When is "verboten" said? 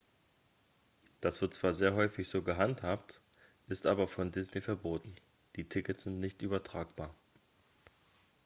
4.59-5.13